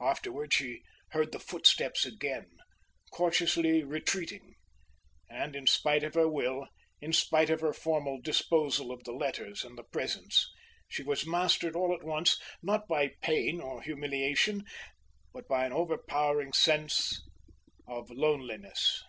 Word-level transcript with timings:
Afterward 0.00 0.52
she 0.54 0.84
heard 1.08 1.32
the 1.32 1.40
footsteps 1.40 2.06
again, 2.06 2.46
cautiously 3.10 3.82
retreating; 3.82 4.54
and 5.28 5.56
in 5.56 5.66
spite 5.66 6.04
of 6.04 6.14
her 6.14 6.28
will, 6.28 6.68
in 7.00 7.12
spite 7.12 7.50
of 7.50 7.60
her 7.62 7.72
formal 7.72 8.20
disposal 8.22 8.92
of 8.92 9.02
the 9.02 9.10
letters 9.10 9.64
and 9.64 9.76
the 9.76 9.82
presents, 9.82 10.48
she 10.86 11.02
was 11.02 11.26
mastered 11.26 11.74
all 11.74 11.92
at 11.92 12.04
once, 12.06 12.40
not 12.62 12.86
by 12.86 13.08
pain 13.22 13.60
or 13.60 13.82
humiliation, 13.82 14.62
but 15.32 15.48
by 15.48 15.66
an 15.66 15.72
overpowering 15.72 16.52
sense 16.52 17.20
of 17.88 18.08
loneliness. 18.08 19.02